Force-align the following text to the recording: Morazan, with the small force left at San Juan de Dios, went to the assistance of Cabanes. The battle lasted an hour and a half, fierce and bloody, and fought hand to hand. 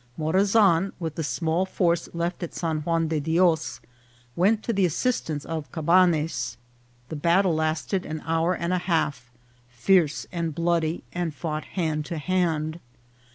Morazan, 0.17 0.93
with 0.99 1.13
the 1.13 1.23
small 1.23 1.63
force 1.63 2.09
left 2.11 2.41
at 2.41 2.55
San 2.55 2.79
Juan 2.79 3.07
de 3.07 3.19
Dios, 3.19 3.79
went 4.35 4.63
to 4.63 4.73
the 4.73 4.83
assistance 4.83 5.45
of 5.45 5.71
Cabanes. 5.71 6.57
The 7.09 7.15
battle 7.15 7.53
lasted 7.53 8.03
an 8.07 8.23
hour 8.25 8.55
and 8.55 8.73
a 8.73 8.79
half, 8.79 9.29
fierce 9.69 10.25
and 10.31 10.55
bloody, 10.55 11.03
and 11.13 11.35
fought 11.35 11.65
hand 11.77 12.05
to 12.05 12.17
hand. 12.17 12.79